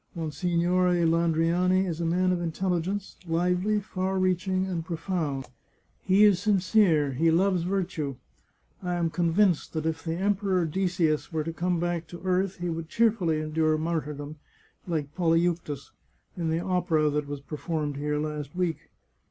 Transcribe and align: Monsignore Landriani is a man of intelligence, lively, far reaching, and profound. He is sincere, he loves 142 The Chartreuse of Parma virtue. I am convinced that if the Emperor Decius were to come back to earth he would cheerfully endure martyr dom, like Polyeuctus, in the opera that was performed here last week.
Monsignore 0.15 0.95
Landriani 1.05 1.85
is 1.85 2.01
a 2.01 2.05
man 2.07 2.31
of 2.31 2.41
intelligence, 2.41 3.17
lively, 3.27 3.79
far 3.79 4.17
reaching, 4.17 4.65
and 4.65 4.83
profound. 4.83 5.47
He 6.01 6.23
is 6.23 6.39
sincere, 6.39 7.11
he 7.11 7.29
loves 7.29 7.65
142 7.65 8.01
The 8.01 8.07
Chartreuse 8.07 8.17
of 8.17 8.83
Parma 8.83 8.95
virtue. 8.95 8.95
I 8.95 9.05
am 9.05 9.09
convinced 9.11 9.73
that 9.73 9.85
if 9.85 10.03
the 10.03 10.15
Emperor 10.15 10.65
Decius 10.65 11.31
were 11.31 11.43
to 11.43 11.53
come 11.53 11.79
back 11.79 12.07
to 12.07 12.21
earth 12.25 12.57
he 12.57 12.69
would 12.71 12.89
cheerfully 12.89 13.41
endure 13.41 13.77
martyr 13.77 14.15
dom, 14.15 14.37
like 14.87 15.13
Polyeuctus, 15.13 15.91
in 16.35 16.49
the 16.49 16.61
opera 16.61 17.11
that 17.11 17.27
was 17.27 17.41
performed 17.41 17.97
here 17.97 18.17
last 18.17 18.55
week. 18.55 18.79